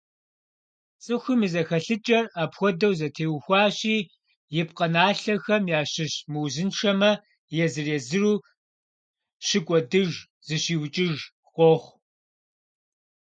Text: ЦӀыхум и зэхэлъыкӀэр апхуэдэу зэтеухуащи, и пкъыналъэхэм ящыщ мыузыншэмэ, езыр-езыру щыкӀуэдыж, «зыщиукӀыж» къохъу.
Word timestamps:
ЦӀыхум 1.03 1.39
и 1.45 1.49
зэхэлъыкӀэр 1.53 2.25
апхуэдэу 2.41 2.93
зэтеухуащи, 2.99 3.97
и 4.59 4.63
пкъыналъэхэм 4.67 5.63
ящыщ 5.79 6.13
мыузыншэмэ, 6.31 7.11
езыр-езыру 7.63 8.35
щыкӀуэдыж, 9.45 10.11
«зыщиукӀыж» 10.47 11.17
къохъу. 11.55 11.93